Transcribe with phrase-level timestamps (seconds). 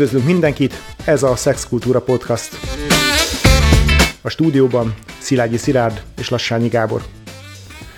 [0.00, 0.74] Üdvözlünk mindenkit,
[1.04, 2.54] ez a Szexkultúra Podcast.
[4.22, 7.02] A stúdióban Szilágyi Szilárd és Lassányi Gábor.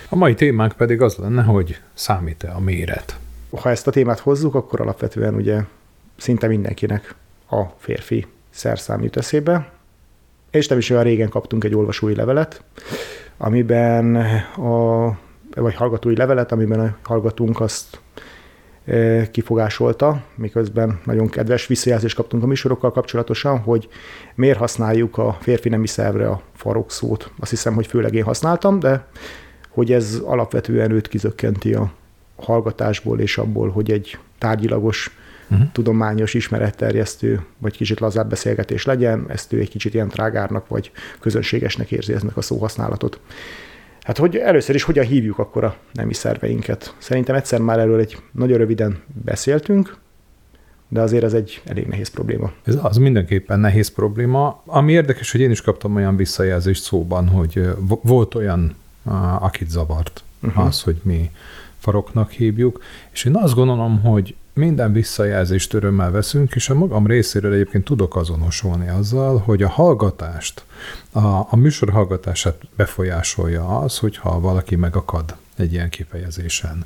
[0.09, 3.19] A mai témánk pedig az lenne, hogy számít-e a méret.
[3.61, 5.59] Ha ezt a témát hozzuk, akkor alapvetően ugye
[6.17, 7.15] szinte mindenkinek
[7.49, 9.71] a férfi szerszám jut eszébe.
[10.51, 12.63] És nem is olyan régen kaptunk egy olvasói levelet,
[13.37, 14.15] amiben
[14.55, 15.07] a,
[15.55, 17.99] vagy hallgatói levelet, amiben a hallgatónk azt
[19.31, 23.87] kifogásolta, miközben nagyon kedves visszajelzést kaptunk a műsorokkal kapcsolatosan, hogy
[24.35, 27.31] miért használjuk a férfi nemi szervre a farok szót.
[27.39, 29.07] Azt hiszem, hogy főleg én használtam, de
[29.69, 31.91] hogy ez alapvetően őt kizökkenti a
[32.35, 35.15] hallgatásból és abból, hogy egy tárgyilagos,
[35.49, 35.71] uh-huh.
[35.71, 41.91] tudományos, ismeretterjesztő, vagy kicsit lazább beszélgetés legyen, ezt ő egy kicsit ilyen trágárnak, vagy közönségesnek
[41.91, 43.19] érzi eznek a szóhasználatot.
[44.03, 46.95] Hát hogy először is hogyan hívjuk akkor a nemi szerveinket?
[46.97, 49.97] Szerintem egyszer már erről egy nagyon röviden beszéltünk,
[50.87, 52.51] de azért ez egy elég nehéz probléma.
[52.63, 54.61] Ez az mindenképpen nehéz probléma.
[54.65, 57.69] Ami érdekes, hogy én is kaptam olyan visszajelzést szóban, hogy
[58.01, 58.75] volt olyan,
[59.39, 60.65] akit zavart uh-huh.
[60.65, 61.31] az, hogy mi
[61.77, 67.53] faroknak hívjuk, és én azt gondolom, hogy minden visszajelzést örömmel veszünk, és a magam részéről
[67.53, 70.63] egyébként tudok azonosulni azzal, hogy a hallgatást,
[71.11, 76.85] a, a műsor hallgatását befolyásolja az, hogyha valaki megakad egy ilyen kifejezésen.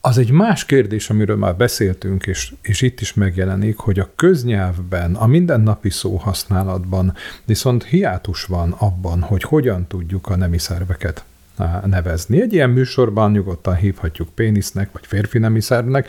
[0.00, 5.14] Az egy más kérdés, amiről már beszéltünk, és, és itt is megjelenik, hogy a köznyelvben,
[5.14, 11.24] a mindennapi szóhasználatban viszont hiátus van abban, hogy hogyan tudjuk a nemi szerveket
[11.84, 12.40] nevezni.
[12.40, 16.08] Egy ilyen műsorban nyugodtan hívhatjuk pénisznek, vagy férfi nemi szervnek,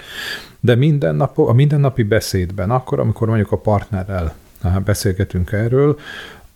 [0.60, 4.36] de minden nap, a mindennapi beszédben, akkor, amikor mondjuk a partnerrel
[4.86, 6.00] beszélgetünk erről,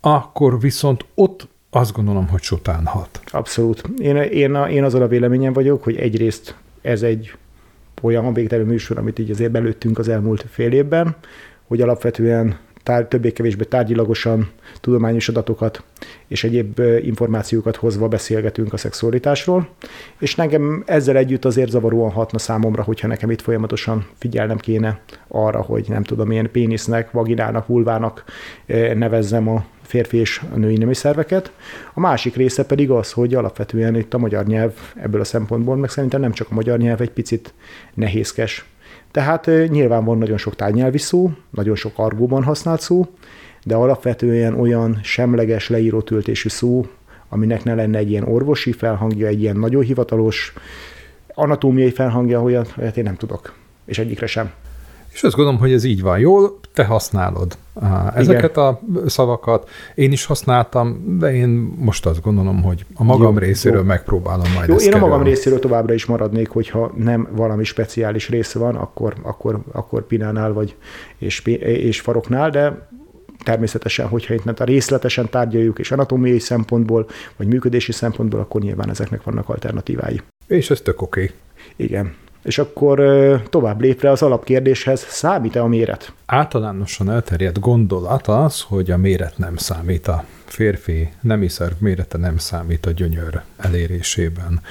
[0.01, 3.19] akkor viszont ott azt gondolom, hogy sutánhat.
[3.25, 3.83] Abszolút.
[3.97, 7.33] Én, én, én azon a véleményem vagyok, hogy egyrészt ez egy
[8.01, 11.15] olyan végtelen műsor, amit így azért belőttünk az elmúlt fél évben,
[11.67, 12.57] hogy alapvetően
[12.89, 14.49] tár, többé-kevésbé tárgyilagosan
[14.81, 15.83] tudományos adatokat
[16.27, 19.69] és egyéb információkat hozva beszélgetünk a szexualitásról,
[20.19, 25.61] és nekem ezzel együtt azért zavaróan hatna számomra, hogyha nekem itt folyamatosan figyelnem kéne arra,
[25.61, 28.23] hogy nem tudom, milyen pénisznek, vaginának, vulvának
[28.93, 31.51] nevezzem a férfi és a női nemi szerveket.
[31.93, 35.89] A másik része pedig az, hogy alapvetően itt a magyar nyelv ebből a szempontból, meg
[35.89, 37.53] szerintem nem csak a magyar nyelv egy picit
[37.93, 38.65] nehézkes
[39.11, 43.07] tehát nyilván van nagyon sok tárnyelvi szó, nagyon sok argóban használt szó,
[43.63, 46.85] de alapvetően olyan semleges, leíró töltésű szó,
[47.29, 50.53] aminek ne lenne egy ilyen orvosi felhangja, egy ilyen nagyon hivatalos
[51.33, 53.53] anatómiai felhangja, olyat, olyat én nem tudok,
[53.85, 54.51] és egyikre sem.
[55.11, 56.19] És azt gondolom, hogy ez így van.
[56.19, 57.57] Jól, te használod
[58.15, 58.65] ezeket Igen.
[58.65, 59.69] a szavakat.
[59.95, 63.85] Én is használtam, de én most azt gondolom, hogy a magam jó, részéről jó.
[63.85, 65.13] megpróbálom majd jó, ezt Én kerülni.
[65.13, 70.07] a magam részéről továbbra is maradnék, hogyha nem valami speciális része van, akkor, akkor, akkor
[70.07, 70.75] pinánál vagy
[71.17, 72.87] és, és faroknál, de
[73.43, 77.07] természetesen, hogyha itt a részletesen tárgyaljuk, és anatómiai szempontból,
[77.37, 80.21] vagy működési szempontból, akkor nyilván ezeknek vannak alternatívái.
[80.47, 81.23] És ez tök oké.
[81.23, 81.35] Okay.
[81.75, 82.13] Igen.
[82.49, 83.01] És akkor
[83.49, 86.13] tovább lépve az alapkérdéshez, számít-e a méret?
[86.25, 92.37] Általánosan elterjedt gondolat az, hogy a méret nem számít a férfi nemi szerv mérete nem
[92.37, 94.61] számít a gyönyör elérésében.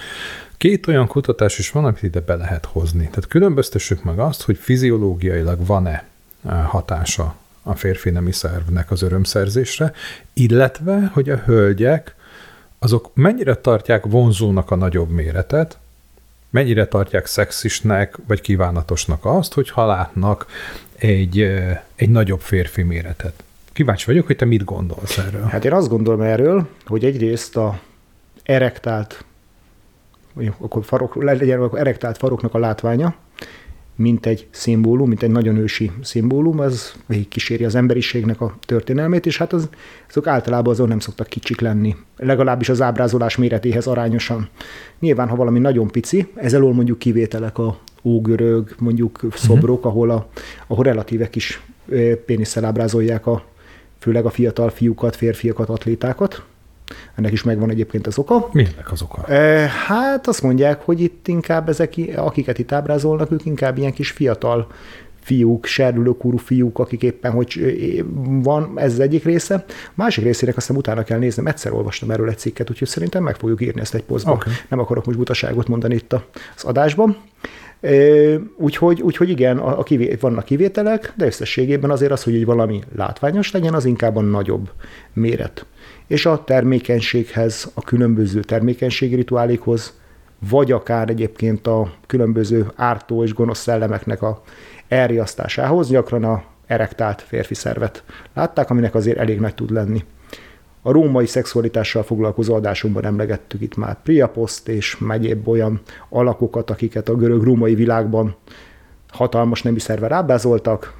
[0.57, 3.05] Két olyan kutatás is van, amit ide be lehet hozni.
[3.05, 6.05] Tehát különböztessük meg azt, hogy fiziológiailag van-e
[6.67, 9.93] hatása a férfi nemi szervnek az örömszerzésre,
[10.33, 12.15] illetve, hogy a hölgyek
[12.79, 15.79] azok mennyire tartják vonzónak a nagyobb méretet,
[16.51, 20.47] mennyire tartják szexisnek vagy kívánatosnak azt, hogyha látnak
[20.97, 21.41] egy,
[21.95, 23.43] egy nagyobb férfi méretet.
[23.73, 25.45] Kíváncsi vagyok, hogy te mit gondolsz erről.
[25.45, 27.81] Hát én azt gondolom erről, hogy egyrészt a
[28.43, 29.25] erektált,
[30.59, 33.15] akkor farok, legyen akkor erektált faroknak a látványa,
[33.99, 36.93] mint egy szimbólum, mint egy nagyon ősi szimbólum, az
[37.29, 39.69] kíséri az emberiségnek a történelmét, és hát az,
[40.09, 44.49] azok általában azon nem szoktak kicsik lenni, legalábbis az ábrázolás méretéhez arányosan.
[45.01, 49.93] Nyilván, ha valami nagyon pici, ez elől mondjuk kivételek a ógörög, mondjuk szobrok, uh-huh.
[49.93, 50.29] ahol, a,
[50.67, 51.63] ahol relatíve kis
[52.27, 53.45] pénisszel ábrázolják a,
[53.99, 56.43] főleg a fiatal fiúkat, férfiakat, atlétákat,
[57.15, 58.49] ennek is megvan egyébként az oka.
[58.53, 59.35] Minek az oka?
[59.87, 64.67] Hát azt mondják, hogy itt inkább ezek, akiket itt ábrázolnak, ők inkább ilyen kis fiatal
[65.21, 67.61] fiúk, serdülőkúrú fiúk, akik éppen, hogy
[68.43, 69.65] van, ez az egyik része.
[69.95, 73.61] Másik részének aztán utána kell néznem, egyszer olvastam erről egy cikket, úgyhogy szerintem meg fogjuk
[73.61, 74.33] írni ezt egy posztba.
[74.33, 74.53] Okay.
[74.69, 76.13] Nem akarok most butaságot mondani itt
[76.57, 77.17] az adásban.
[78.57, 83.53] Úgyhogy, úgyhogy igen, a, a kivé, vannak kivételek, de összességében azért az, hogy valami látványos
[83.53, 84.71] legyen, az inkább a nagyobb
[85.13, 85.67] méret
[86.09, 89.99] és a termékenységhez, a különböző termékenységi rituálékhoz,
[90.51, 94.43] vagy akár egyébként a különböző ártó és gonosz szellemeknek a
[94.89, 100.05] elriasztásához, gyakran a erektált férfi szervet látták, aminek azért elég nagy tud lenni.
[100.83, 107.15] A római szexualitással foglalkozó adásunkban emlegettük itt már Priaposzt és egyéb olyan alakokat, akiket a
[107.15, 108.37] görög-római világban
[109.09, 110.99] hatalmas nemi szerve rábázoltak.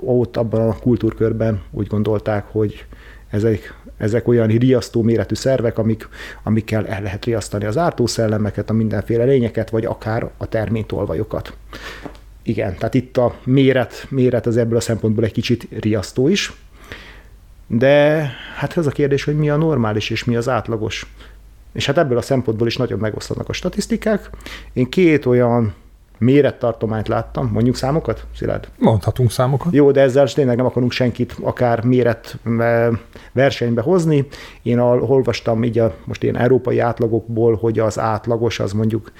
[0.00, 2.86] Ott abban a kultúrkörben úgy gondolták, hogy
[3.32, 6.08] ezek, ezek olyan riasztó méretű szervek, amik,
[6.42, 11.52] amikkel el lehet riasztani az ártószellemeket, a mindenféle lényeket, vagy akár a terménytolvajokat.
[12.42, 16.52] Igen, tehát itt a méret, méret az ebből a szempontból egy kicsit riasztó is.
[17.66, 21.06] De hát ez a kérdés, hogy mi a normális és mi az átlagos.
[21.72, 24.30] És hát ebből a szempontból is nagyon megosztanak a statisztikák.
[24.72, 25.74] Én két olyan
[26.22, 28.68] mérettartományt láttam, mondjuk számokat, Szilárd?
[28.78, 29.72] Mondhatunk számokat.
[29.72, 32.38] Jó, de ezzel tényleg nem akarunk senkit akár méret
[33.32, 34.26] versenybe hozni.
[34.62, 39.12] Én olvastam így a most ilyen európai átlagokból, hogy az átlagos az mondjuk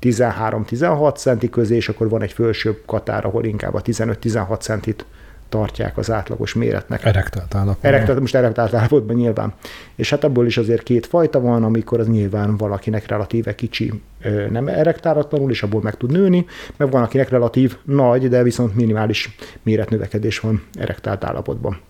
[0.00, 5.04] 13-16 centi közé, és akkor van egy felsőbb katár, ahol inkább a 15-16 centit
[5.48, 7.04] tartják az átlagos méretnek.
[7.04, 7.92] Erektált állapotban.
[7.92, 9.54] Erektált, most erektált állapotban nyilván.
[9.94, 14.02] És hát abból is azért két fajta van, amikor az nyilván valakinek relatíve kicsi,
[14.50, 16.46] nem erektálatlanul, és abból meg tud nőni,
[16.76, 21.80] meg van, akinek relatív nagy, de viszont minimális méretnövekedés van erektált állapotban.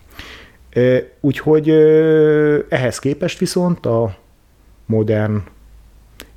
[1.21, 1.71] Úgyhogy
[2.69, 4.17] ehhez képest viszont a
[4.87, 5.43] modern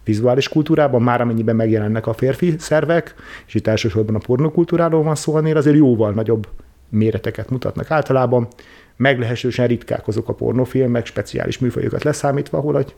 [0.03, 3.15] vizuális kultúrában, már amennyiben megjelennek a férfi szervek,
[3.47, 6.47] és itt elsősorban a pornokultúráról van szó, azért jóval nagyobb
[6.89, 8.47] méreteket mutatnak általában.
[8.95, 12.95] Meglehetősen ritkák azok a pornofilmek, speciális műfajokat leszámítva, ahol egy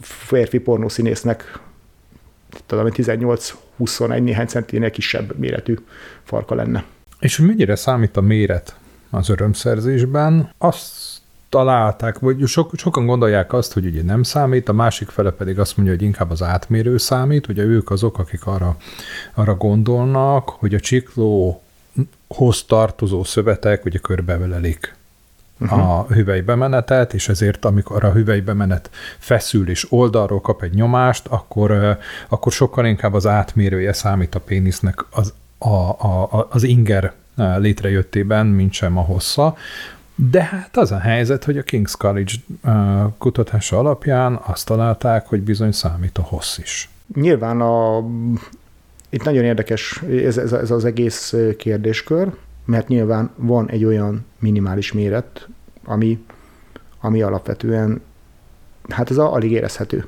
[0.00, 1.60] férfi pornószínésznek
[2.66, 5.74] tudom, 18-21 néhány centinél kisebb méretű
[6.22, 6.84] farka lenne.
[7.20, 8.76] És hogy mennyire számít a méret
[9.10, 10.52] az örömszerzésben?
[10.58, 10.92] Azt
[11.48, 15.76] találták, vagy so, sokan gondolják azt, hogy ugye nem számít, a másik fele pedig azt
[15.76, 18.76] mondja, hogy inkább az átmérő számít, ugye ők azok, akik arra,
[19.34, 21.62] arra gondolnak, hogy a csikló
[22.34, 24.94] hoz tartozó szövetek ugye körbevelelik
[25.60, 25.90] uh-huh.
[25.90, 31.98] a hüvelybemenetet, és ezért amikor a hüvelybemenet feszül és oldalról kap egy nyomást, akkor,
[32.28, 37.12] akkor sokkal inkább az átmérője számít a pénisznek az, a, a, az inger
[37.56, 39.56] létrejöttében, mint sem a hossza.
[40.14, 42.32] De hát az a helyzet, hogy a King's College
[43.18, 46.88] kutatása alapján azt találták, hogy bizony számít a hossz is.
[47.14, 48.04] Nyilván a
[49.14, 52.32] itt nagyon érdekes ez, ez, ez az egész kérdéskör,
[52.64, 55.48] mert nyilván van egy olyan minimális méret,
[55.84, 56.24] ami,
[57.00, 58.00] ami alapvetően,
[58.88, 60.06] hát ez alig érezhető.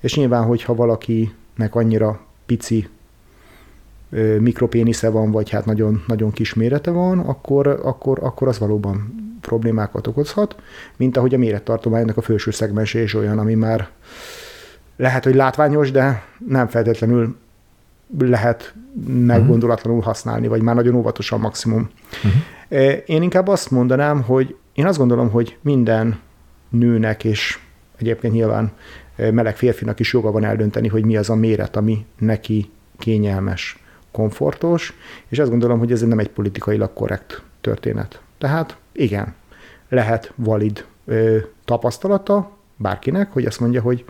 [0.00, 2.88] És nyilván, hogyha valakinek annyira pici
[4.38, 10.06] mikropénisze van, vagy hát nagyon, nagyon kis mérete van, akkor, akkor, akkor az valóban problémákat
[10.06, 10.56] okozhat,
[10.96, 13.88] mint ahogy a mérettartománynak a felső szegmense is olyan, ami már
[14.96, 17.36] lehet, hogy látványos, de nem feltétlenül
[18.18, 18.74] lehet
[19.06, 21.90] meggondolatlanul használni, vagy már nagyon óvatosan maximum.
[22.24, 23.02] Uh-huh.
[23.06, 26.20] Én inkább azt mondanám, hogy én azt gondolom, hogy minden
[26.68, 27.58] nőnek, és
[27.96, 28.72] egyébként nyilván
[29.16, 33.82] e, meleg férfinak is joga van eldönteni, hogy mi az a méret, ami neki kényelmes,
[34.10, 34.94] komfortos,
[35.28, 38.20] és azt gondolom, hogy ez nem egy politikailag korrekt történet.
[38.38, 39.34] Tehát igen,
[39.88, 44.04] lehet valid ö, tapasztalata bárkinek, hogy azt mondja, hogy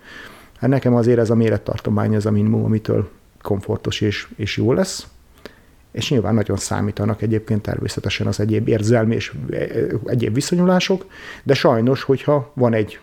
[0.59, 3.11] hát nekem azért ez a mérettartomány az a minimum, amitől
[3.43, 5.07] komfortos és, és jó lesz,
[5.91, 9.33] és nyilván nagyon számítanak egyébként természetesen az egyéb érzelmi és
[10.05, 11.07] egyéb viszonyulások,
[11.43, 13.01] de sajnos, hogyha van egy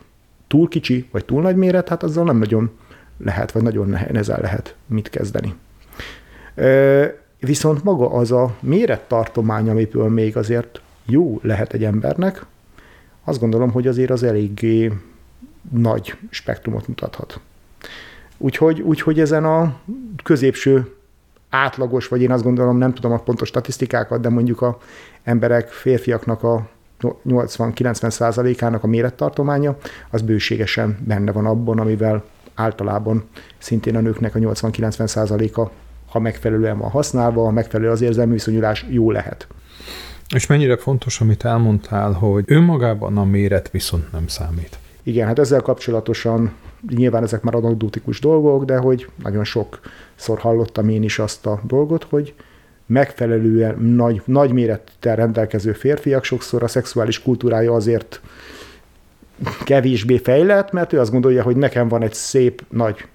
[0.48, 2.72] túl kicsi vagy túl nagy méret, hát azzal nem nagyon
[3.18, 5.54] lehet, vagy nagyon nehezen lehet mit kezdeni.
[7.40, 12.46] Viszont maga az a mérettartomány, amiből még azért jó lehet egy embernek,
[13.24, 14.92] azt gondolom, hogy azért az eléggé
[15.72, 17.40] nagy spektrumot mutathat.
[18.38, 19.76] Úgyhogy, úgyhogy ezen a
[20.24, 20.96] középső
[21.50, 24.78] átlagos, vagy én azt gondolom, nem tudom a pontos statisztikákat, de mondjuk a
[25.24, 26.68] emberek, férfiaknak a
[27.30, 29.78] 80-90 százalékának a mérettartománya,
[30.10, 32.24] az bőségesen benne van abban, amivel
[32.56, 33.24] általában
[33.58, 35.72] szintén a nőknek a 80-90 százaléka,
[36.10, 39.48] ha megfelelően van használva, ha megfelelő az érzelmi viszonyulás, jó lehet.
[40.36, 44.78] És mennyire fontos, amit elmondtál, hogy önmagában a méret viszont nem számít.
[45.08, 46.54] Igen, hát ezzel kapcsolatosan
[46.90, 52.04] nyilván ezek már anekdotikus dolgok, de hogy nagyon sokszor hallottam én is azt a dolgot,
[52.04, 52.34] hogy
[52.86, 58.22] megfelelően nagy, nagy mérettel rendelkező férfiak sokszor a szexuális kultúrája azért
[59.64, 63.06] kevésbé fejlett, mert ő azt gondolja, hogy nekem van egy szép nagy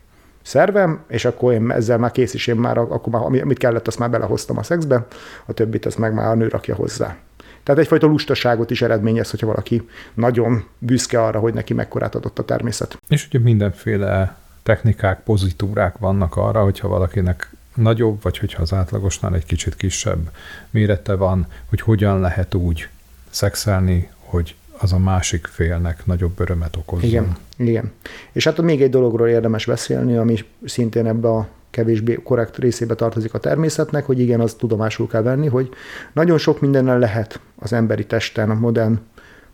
[0.43, 3.99] szervem, és akkor én ezzel már kész is, én már, akkor már, amit kellett, azt
[3.99, 5.07] már belehoztam a szexbe,
[5.47, 7.17] a többit azt meg már a nő rakja hozzá.
[7.63, 12.45] Tehát egyfajta lustaságot is eredményez, hogyha valaki nagyon büszke arra, hogy neki mekkorát adott a
[12.45, 12.99] természet.
[13.09, 19.45] És ugye mindenféle technikák, pozitúrák vannak arra, hogyha valakinek nagyobb, vagy hogyha az átlagosnál egy
[19.45, 20.31] kicsit kisebb
[20.71, 22.89] mérete van, hogy hogyan lehet úgy
[23.31, 27.09] szexelni, hogy az a másik félnek nagyobb örömet okozzon.
[27.09, 27.93] Igen, igen.
[28.33, 33.35] És hát még egy dologról érdemes beszélni, ami szintén ebbe a kevésbé korrekt részébe tartozik
[33.35, 35.69] a természetnek, hogy igen, az tudomásul kell venni, hogy
[36.13, 38.99] nagyon sok mindennel lehet az emberi testen, a modern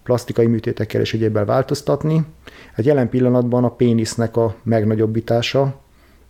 [0.02, 2.24] plastikai műtétekkel és egyébben változtatni.
[2.72, 5.80] Hát jelen pillanatban a pénisznek a megnagyobbítása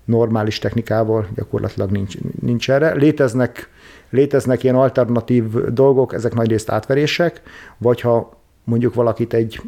[0.04, 2.94] normális technikával gyakorlatilag nincs, nincs erre.
[2.94, 3.68] Léteznek,
[4.10, 7.42] léteznek ilyen alternatív dolgok, ezek nagyrészt átverések,
[7.78, 9.60] vagy ha mondjuk valakit egy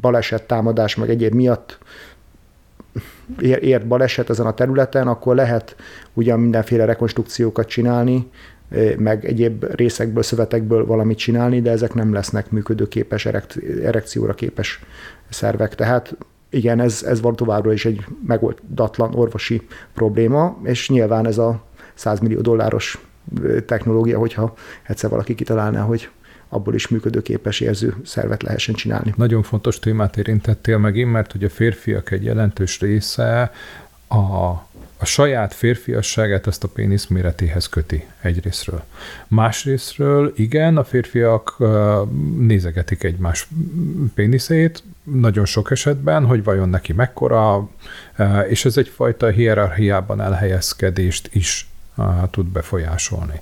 [0.00, 1.78] baleset, támadás, meg egyéb miatt
[3.40, 5.76] ért baleset ezen a területen, akkor lehet
[6.12, 8.30] ugyan mindenféle rekonstrukciókat csinálni,
[8.98, 13.26] meg egyéb részekből, szövetekből valamit csinálni, de ezek nem lesznek működőképes,
[13.82, 14.80] erekcióra képes
[15.28, 15.74] szervek.
[15.74, 16.16] Tehát
[16.50, 21.62] igen, ez, ez van továbbra is egy megoldatlan orvosi probléma, és nyilván ez a
[21.94, 23.06] 100 millió dolláros
[23.66, 26.08] technológia, hogyha egyszer valaki kitalálná, hogy
[26.54, 29.14] abból is működőképes érző szervet lehessen csinálni.
[29.16, 33.52] Nagyon fontos témát érintettél meg én, mert hogy a férfiak egy jelentős része
[34.08, 34.16] a,
[34.96, 38.82] a saját férfiasságát ezt a pénisz méretéhez köti egyrésztről.
[39.28, 41.56] Másrésztről igen, a férfiak
[42.38, 43.48] nézegetik egymás
[44.14, 47.68] péniszét, nagyon sok esetben, hogy vajon neki mekkora,
[48.48, 51.68] és ez egyfajta hierarchiában elhelyezkedést is
[52.30, 53.40] tud befolyásolni.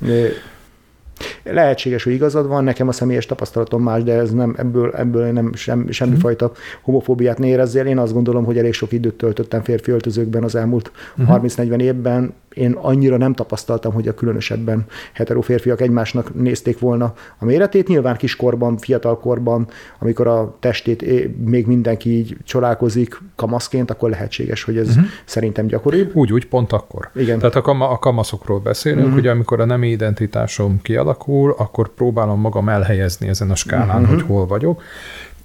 [1.42, 5.54] Lehetséges, hogy igazad van, nekem a személyes tapasztalatom más, de ez nem, ebből, ebből nem
[5.54, 6.54] sem, semmifajta mhm.
[6.82, 7.86] homofóbiát ne érezzél.
[7.86, 11.36] Én azt gondolom, hogy elég sok időt töltöttem férfi öltözőkben az elmúlt uh-huh.
[11.36, 11.46] Mhm.
[11.46, 17.44] 30-40 évben, én annyira nem tapasztaltam, hogy a különösebben hetero férfiak egymásnak nézték volna a
[17.44, 17.88] méretét.
[17.88, 19.66] Nyilván kiskorban, fiatalkorban,
[19.98, 21.04] amikor a testét
[21.44, 25.04] még mindenki így csodálkozik kamaszként, akkor lehetséges, hogy ez uh-huh.
[25.24, 26.14] szerintem gyakoribb.
[26.14, 27.10] Úgy, úgy, pont akkor.
[27.14, 27.38] Igen.
[27.38, 29.14] Tehát a, kam- a kamaszokról beszélünk, uh-huh.
[29.14, 34.08] hogy amikor a nemi identitásom kialakul, akkor próbálom magam elhelyezni ezen a skálán, uh-huh.
[34.08, 34.82] hogy hol vagyok.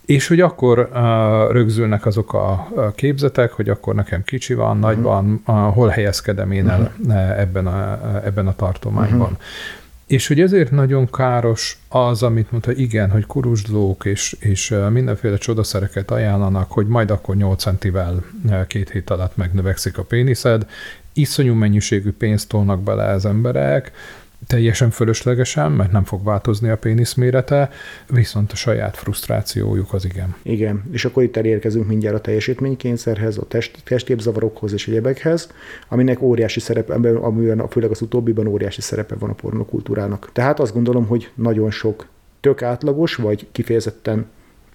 [0.08, 0.98] És hogy akkor uh,
[1.52, 4.82] rögzülnek azok a képzetek, hogy akkor nekem kicsi van, uh-huh.
[4.82, 7.40] nagy van, uh, hol helyezkedem én el uh-huh.
[7.40, 9.20] ebben, a, ebben a tartományban.
[9.20, 9.38] Uh-huh.
[10.08, 16.12] És hogy ezért nagyon káros az, amit mondta, igen, hogy kurusdlók és, és mindenféle csodaszereket
[16.12, 18.24] ajánlanak, hogy majd akkor 8 centivel
[18.68, 20.66] két hét alatt megnövekszik a péniszed,
[21.14, 23.92] iszonyú mennyiségű pénzt tolnak bele az emberek,
[24.48, 27.70] teljesen fölöslegesen, mert nem fog változni a pénisz mérete,
[28.10, 30.36] viszont a saját frusztrációjuk az igen.
[30.42, 35.52] Igen, és akkor itt elérkezünk mindjárt a teljesítménykényszerhez, a test, testképzavarokhoz és egyebekhez,
[35.88, 40.30] aminek óriási szerepe, amiben főleg az utóbbiban óriási szerepe van a pornokultúrának.
[40.34, 42.08] Tehát azt gondolom, hogy nagyon sok
[42.40, 44.26] tök átlagos, vagy kifejezetten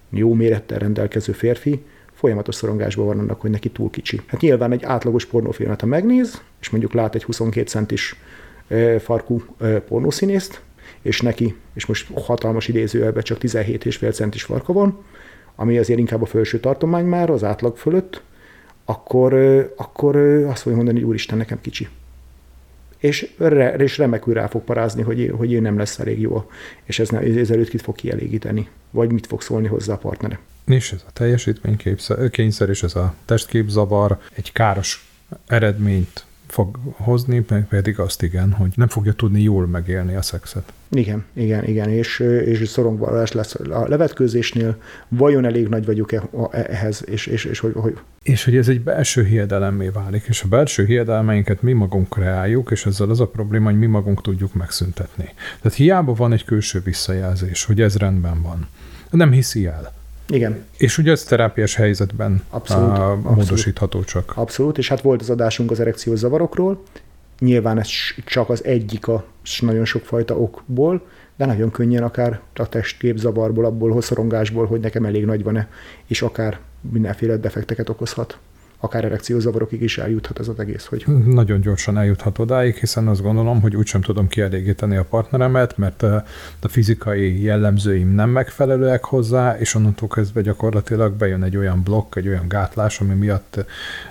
[0.09, 4.21] jó mérettel rendelkező férfi folyamatos szorongásban van annak, hogy neki túl kicsi.
[4.25, 8.15] Hát nyilván egy átlagos pornófilmet, ha megnéz, és mondjuk lát egy 22 centis
[8.99, 9.43] farkú
[9.87, 10.61] pornószínészt,
[11.01, 15.03] és neki, és most hatalmas idézőjelben csak 17,5 centis farka van,
[15.55, 18.21] ami azért inkább a felső tartomány már, az átlag fölött,
[18.85, 19.33] akkor,
[19.77, 21.87] akkor azt fogja mondani, hogy úristen, nekem kicsi.
[22.97, 26.49] És, re, és remekül rá fog parázni, hogy, hogy ő nem lesz elég jó,
[26.83, 30.39] és ez, ezelőtt kit fog kielégíteni, vagy mit fog szólni hozzá a partnere.
[30.65, 35.07] És ez a teljesítménykényszer és ez a testképzavar egy káros
[35.47, 40.73] eredményt fog hozni, meg pedig azt igen, hogy nem fogja tudni jól megélni a szexet.
[40.89, 47.27] Igen, igen, igen, és, és szorongvallás lesz a levetkőzésnél, vajon elég nagy vagyok-e ehhez, és,
[47.27, 47.97] és, és hogy, hogy...
[48.23, 52.85] És hogy ez egy belső hiedelemmé válik, és a belső hiedelmeinket mi magunk kreáljuk, és
[52.85, 55.29] ezzel az a probléma, hogy mi magunk tudjuk megszüntetni.
[55.61, 58.67] Tehát hiába van egy külső visszajelzés, hogy ez rendben van.
[59.09, 59.93] Nem hiszi el
[60.29, 60.65] igen.
[60.77, 64.27] És ugye ez terápiás helyzetben abszolút, a, módosítható abszolút.
[64.27, 64.37] csak.
[64.37, 66.83] Abszolút, és hát volt az adásunk az erekciós zavarokról,
[67.39, 67.87] nyilván ez
[68.25, 69.25] csak az egyik a
[69.59, 75.43] nagyon sokfajta okból, de nagyon könnyen akár a testképzavarból, abból, hosszorongásból, hogy nekem elég nagy
[75.43, 75.67] van-e,
[76.07, 76.59] és akár
[76.91, 78.37] mindenféle defekteket okozhat
[78.83, 80.85] akár erekciózavarokig is eljuthat ez az egész.
[80.85, 81.05] Hogy...
[81.25, 86.25] Nagyon gyorsan eljuthat odáig, hiszen azt gondolom, hogy úgysem tudom kielégíteni a partneremet, mert a,
[86.61, 92.27] a fizikai jellemzőim nem megfelelőek hozzá, és onnantól kezdve gyakorlatilag bejön egy olyan blokk, egy
[92.27, 93.65] olyan gátlás, ami miatt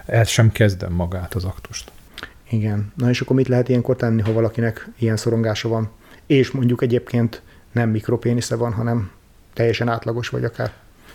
[0.07, 1.91] el sem kezdem magát az aktust.
[2.50, 2.93] Igen.
[2.97, 5.91] Na és akkor mit lehet ilyenkor tenni, ha valakinek ilyen szorongása van,
[6.26, 9.11] és mondjuk egyébként nem mikropénisze van, hanem
[9.52, 10.73] teljesen átlagos vagy akár?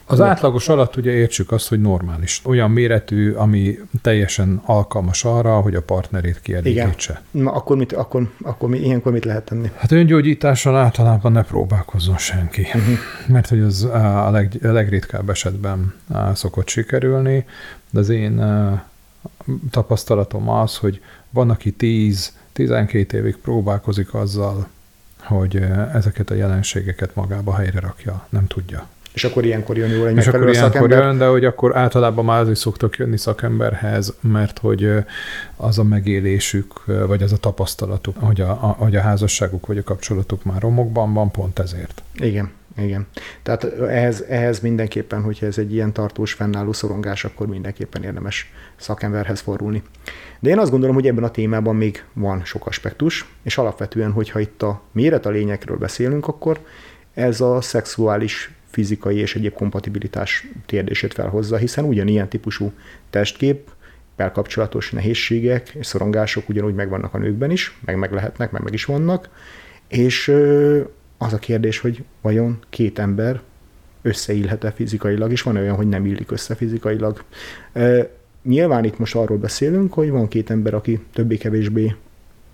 [0.10, 2.42] Az átlagos alatt ugye értsük azt, hogy normális.
[2.46, 7.22] Olyan méretű, ami teljesen alkalmas arra, hogy a partnerét kielégítse.
[7.32, 7.46] Igen.
[7.46, 9.72] Na akkor, mit, akkor, akkor mi, ilyenkor mit lehet tenni?
[9.76, 12.62] Hát öngyógyítással általában ne próbálkozzon senki.
[12.62, 12.98] Uh-huh.
[13.28, 15.94] Mert hogy az a, leg, a legritkább esetben
[16.34, 17.46] szokott sikerülni,
[17.90, 18.42] de az én
[19.72, 24.68] tapasztalatom az, hogy van, aki 10 12 évig próbálkozik azzal,
[25.20, 25.56] hogy
[25.94, 28.88] ezeket a jelenségeket magába helyre rakja, nem tudja.
[29.18, 32.42] És akkor ilyenkor jön jól egy És akkor ilyenkor jön, de hogy akkor általában már
[32.42, 34.90] azért szoktak jönni szakemberhez, mert hogy
[35.56, 39.84] az a megélésük, vagy az a tapasztalatuk, hogy a, a, hogy a házasságuk vagy a
[39.84, 42.04] kapcsolatuk már romokban van, pont ezért.
[42.16, 43.08] Igen, igen.
[43.44, 49.40] Tehát ehhez, ehhez mindenképpen, hogyha ez egy ilyen tartós fennálló szorongás, akkor mindenképpen érdemes szakemberhez
[49.40, 49.84] fordulni.
[50.40, 54.40] De én azt gondolom, hogy ebben a témában még van sok aspektus, és alapvetően, hogyha
[54.40, 56.60] itt a méret a lényekről beszélünk, akkor
[57.14, 62.72] ez a szexuális fizikai és egyéb kompatibilitás kérdését felhozza, hiszen ugyanilyen típusú
[63.10, 63.70] testkép,
[64.16, 68.86] belkapcsolatos nehézségek és szorongások ugyanúgy megvannak a nőkben is, meg meg lehetnek, meg meg is
[68.86, 69.30] vannak,
[69.88, 70.28] és
[71.18, 73.42] az a kérdés, hogy vajon két ember
[74.02, 77.24] összeillhet-e fizikailag, és van olyan, hogy nem illik össze fizikailag.
[78.44, 81.96] Nyilván itt most arról beszélünk, hogy van két ember, aki többé-kevésbé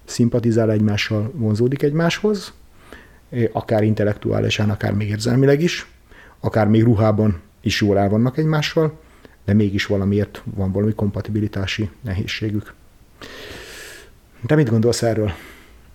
[0.06, 2.54] szimpatizál egymással, vonzódik egymáshoz,
[3.52, 5.88] akár intellektuálisan, akár még érzelmileg is,
[6.44, 9.00] akár még ruhában is jól el vannak egymással,
[9.46, 12.74] de mégis valamiért van valami kompatibilitási nehézségük.
[14.46, 15.32] Te mit gondolsz erről?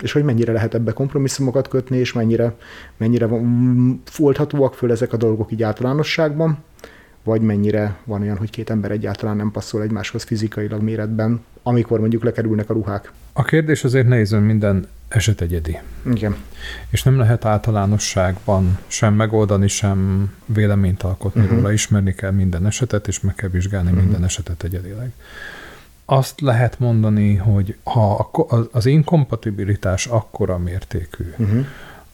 [0.02, 2.54] És hogy mennyire lehet ebbe kompromisszumokat kötni, és mennyire,
[2.96, 3.28] mennyire
[4.04, 6.58] foldhatóak föl ezek a dolgok így általánosságban,
[7.22, 12.24] vagy mennyire van olyan, hogy két ember egyáltalán nem passzol egymáshoz fizikailag méretben, amikor mondjuk
[12.24, 13.12] lekerülnek a ruhák.
[13.32, 15.78] A kérdés azért nehéz, minden eset egyedi.
[16.04, 16.36] Igen.
[16.88, 21.56] És nem lehet általánosságban sem megoldani, sem véleményt alkotni uh-huh.
[21.56, 24.04] róla, ismerni kell minden esetet, és meg kell vizsgálni uh-huh.
[24.04, 25.12] minden esetet egyedileg.
[26.04, 28.30] Azt lehet mondani, hogy ha
[28.72, 31.66] az inkompatibilitás akkora mértékű, uh-huh.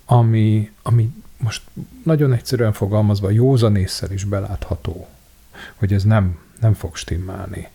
[0.05, 1.63] ami, ami most
[2.03, 5.09] nagyon egyszerűen fogalmazva józanésszel is belátható,
[5.75, 7.69] hogy ez nem, nem fog stimmelni,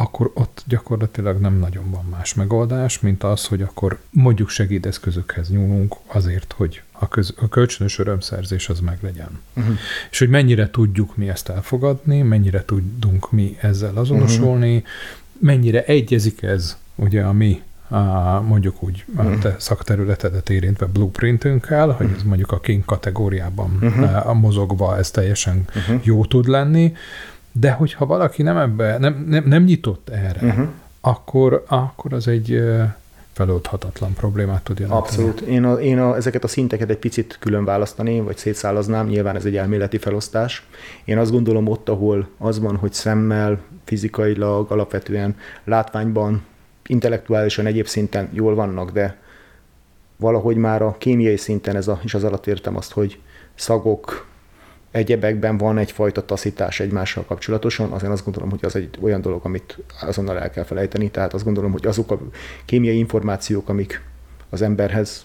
[0.00, 5.94] akkor ott gyakorlatilag nem nagyon van más megoldás, mint az, hogy akkor mondjuk segédeszközökhez nyúlunk
[6.06, 9.40] azért, hogy a, köz, a kölcsönös örömszerzés az meglegyen.
[9.56, 9.74] Uh-huh.
[10.10, 14.88] És hogy mennyire tudjuk mi ezt elfogadni, mennyire tudunk mi ezzel azonosulni, uh-huh.
[15.38, 19.38] mennyire egyezik ez ugye a mi a, mondjuk úgy a uh-huh.
[19.38, 24.28] te szakterületedet érintve blueprintünkkel, hogy ez mondjuk a king kategóriában uh-huh.
[24.28, 26.00] a mozogva ez teljesen uh-huh.
[26.02, 26.94] jó tud lenni,
[27.52, 30.68] de hogyha valaki nem ebbe, nem, nem, nem nyitott erre, uh-huh.
[31.00, 32.62] akkor, akkor az egy
[33.32, 35.06] feloldhatatlan problémát tud jelenteni.
[35.06, 35.40] Abszolút.
[35.40, 39.44] Én, a, én a, ezeket a szinteket egy picit külön választaném, vagy szétszálaznám, nyilván ez
[39.44, 40.66] egy elméleti felosztás.
[41.04, 46.42] Én azt gondolom ott, ahol az van, hogy szemmel, fizikailag, alapvetően látványban,
[46.86, 49.16] intellektuálisan, egyéb szinten jól vannak, de
[50.16, 53.18] valahogy már a kémiai szinten ez a, és az alatt értem azt, hogy
[53.54, 54.26] szagok,
[54.90, 59.78] egyebekben van egyfajta taszítás egymással kapcsolatosan, azért azt gondolom, hogy az egy olyan dolog, amit
[60.00, 62.18] azonnal el kell felejteni, tehát azt gondolom, hogy azok a
[62.64, 64.02] kémiai információk, amik
[64.50, 65.22] az emberhez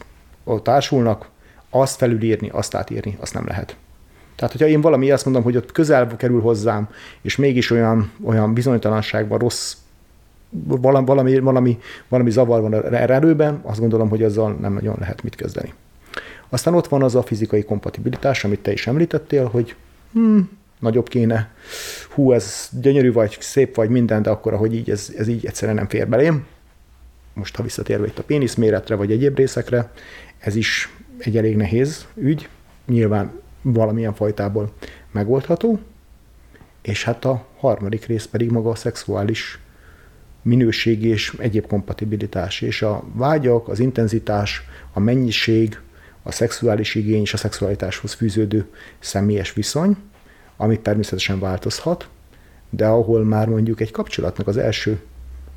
[0.63, 1.30] társulnak,
[1.69, 3.75] azt felülírni, azt átírni, azt nem lehet.
[4.36, 6.89] Tehát, hogyha én valami azt mondom, hogy ott közel kerül hozzám,
[7.21, 9.75] és mégis olyan, olyan bizonytalanságban, rossz
[10.49, 15.73] valami, valami, valami, zavar van erőben, azt gondolom, hogy azzal nem nagyon lehet mit kezdeni.
[16.49, 19.75] Aztán ott van az a fizikai kompatibilitás, amit te is említettél, hogy
[20.12, 21.53] hmm, nagyobb kéne,
[22.10, 25.77] hú, ez gyönyörű vagy, szép vagy, minden, de akkor, ahogy így, ez, ez így egyszerűen
[25.77, 26.45] nem fér belém.
[27.34, 29.91] Most, ha visszatérve itt a pénisz méretre, vagy egyéb részekre,
[30.38, 32.49] ez is egy elég nehéz ügy,
[32.86, 33.31] nyilván
[33.62, 34.71] valamilyen fajtából
[35.12, 35.79] megoldható,
[36.81, 39.60] és hát a harmadik rész pedig maga a szexuális
[40.41, 45.79] minőség és egyéb kompatibilitás, és a vágyak, az intenzitás, a mennyiség,
[46.27, 48.65] a szexuális igény és a szexualitáshoz fűződő
[48.99, 49.97] személyes viszony,
[50.57, 52.07] ami természetesen változhat,
[52.69, 54.99] de ahol már mondjuk egy kapcsolatnak az első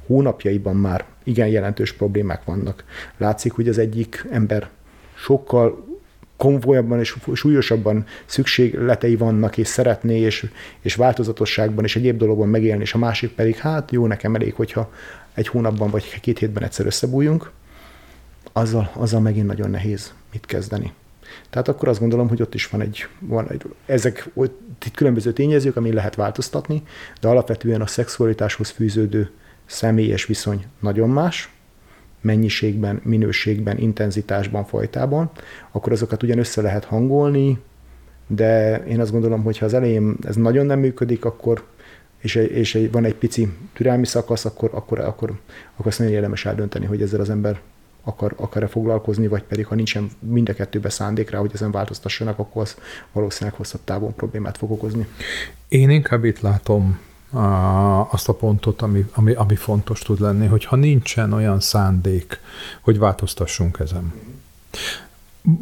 [0.06, 2.84] hónapjaiban már igen jelentős problémák vannak.
[3.16, 4.68] Látszik, hogy az egyik ember
[5.14, 5.86] sokkal
[6.36, 10.50] konvojabban és súlyosabban szükségletei vannak, és szeretné, és,
[10.80, 14.92] és változatosságban, és egyéb dologban megélni, és a másik pedig, hát jó, nekem elég, hogyha
[15.34, 17.50] egy hónapban vagy két hétben egyszer összebújunk,
[18.52, 20.92] azzal, azzal megint nagyon nehéz mit kezdeni.
[21.50, 24.30] Tehát akkor azt gondolom, hogy ott is van egy, van egy ezek
[24.86, 26.82] itt különböző tényezők, ami lehet változtatni,
[27.20, 29.30] de alapvetően a szexualitáshoz fűződő
[29.66, 31.52] személyes viszony nagyon más,
[32.20, 35.30] mennyiségben, minőségben, intenzitásban, fajtában,
[35.70, 37.58] akkor azokat ugyan össze lehet hangolni,
[38.26, 41.64] de én azt gondolom, hogy ha az elején ez nagyon nem működik, akkor
[42.18, 45.30] és, és van egy pici türelmi szakasz, akkor, akkor, akkor,
[45.74, 47.60] akkor azt nagyon érdemes eldönteni, hogy ezzel az ember
[48.08, 52.38] akar, akar-e foglalkozni, vagy pedig ha nincsen mind a kettőbe szándék rá, hogy ezen változtassanak,
[52.38, 52.76] akkor az
[53.12, 55.06] valószínűleg hosszabb távon problémát fog okozni.
[55.68, 56.98] Én inkább itt látom
[58.10, 62.40] azt a pontot, ami, ami, ami fontos tud lenni, hogyha nincsen olyan szándék,
[62.80, 64.12] hogy változtassunk ezen.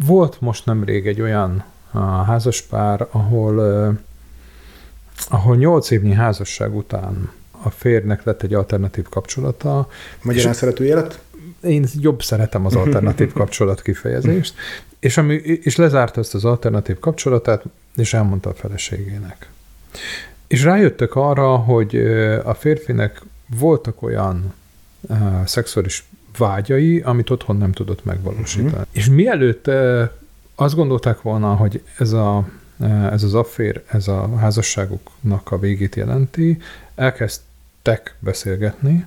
[0.06, 1.64] Volt most nemrég egy olyan
[2.26, 3.58] házaspár, ahol,
[5.28, 7.30] ahol nyolc évnyi házasság után
[7.62, 9.88] a férnek lett egy alternatív kapcsolata.
[10.22, 11.20] Magyarán szerető élet?
[11.66, 14.54] Én jobb szeretem az alternatív kapcsolat kifejezést,
[14.98, 17.64] és, ami, és lezárta ezt az alternatív kapcsolatát,
[17.96, 19.48] és elmondta a feleségének.
[20.46, 21.96] És rájöttek arra, hogy
[22.44, 23.22] a férfinek
[23.58, 24.54] voltak olyan
[25.00, 26.04] uh, szexuális
[26.38, 28.68] vágyai, amit otthon nem tudott megvalósítani.
[28.68, 28.86] Uh-huh.
[28.92, 30.02] És mielőtt uh,
[30.54, 35.94] azt gondolták volna, hogy ez, a, uh, ez az affér, ez a házasságuknak a végét
[35.94, 36.58] jelenti,
[36.94, 39.06] elkezdtek beszélgetni,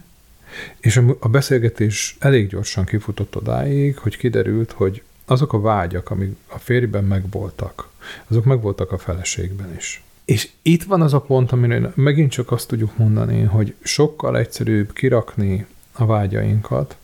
[0.79, 6.57] és a, beszélgetés elég gyorsan kifutott odáig, hogy kiderült, hogy azok a vágyak, amik a
[6.57, 7.89] férjben megvoltak,
[8.27, 10.03] azok megvoltak a feleségben is.
[10.25, 14.93] És itt van az a pont, amire megint csak azt tudjuk mondani, hogy sokkal egyszerűbb
[14.93, 16.97] kirakni a vágyainkat,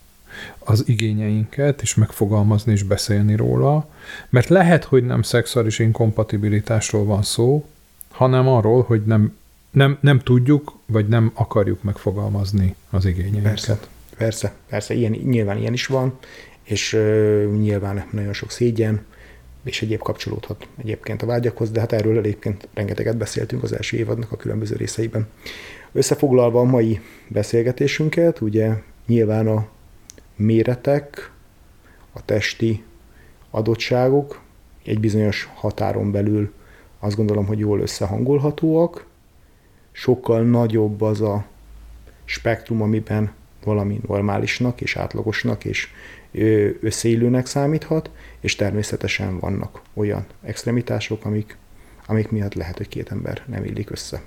[0.59, 3.89] az igényeinket, és megfogalmazni és beszélni róla,
[4.29, 7.65] mert lehet, hogy nem szexuális inkompatibilitásról van szó,
[8.11, 9.37] hanem arról, hogy nem,
[9.75, 13.43] nem, nem tudjuk, vagy nem akarjuk megfogalmazni az igényeinket.
[13.43, 13.79] Persze,
[14.17, 16.17] persze, persze ilyen, nyilván ilyen is van,
[16.63, 19.05] és uh, nyilván nagyon sok szégyen,
[19.63, 24.31] és egyéb kapcsolódhat egyébként a vágyakhoz, de hát erről egyébként rengeteget beszéltünk az első évadnak
[24.31, 25.27] a különböző részeiben.
[25.91, 28.73] Összefoglalva a mai beszélgetésünket, ugye
[29.05, 29.67] nyilván a
[30.35, 31.31] méretek,
[32.13, 32.83] a testi
[33.49, 34.41] adottságok
[34.85, 36.53] egy bizonyos határon belül
[36.99, 39.05] azt gondolom, hogy jól összehangolhatóak,
[39.95, 41.45] sokkal nagyobb az a
[42.25, 45.89] spektrum, amiben valami normálisnak és átlagosnak és
[46.81, 51.57] összeillőnek számíthat, és természetesen vannak olyan extremitások, amik,
[52.05, 54.21] amik miatt lehet, hogy két ember nem illik össze.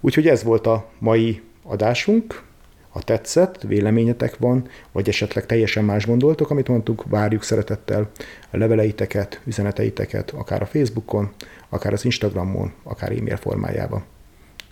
[0.00, 2.42] Úgyhogy ez volt a mai adásunk.
[2.88, 8.10] Ha tetszett, véleményetek van, vagy esetleg teljesen más gondoltok, amit mondtuk, várjuk szeretettel
[8.50, 11.30] a leveleiteket, üzeneteiteket, akár a Facebookon,
[11.68, 14.04] akár az Instagramon, akár e-mail formájában.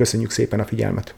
[0.02, 1.14] Köszönjük szépen a figyelmet!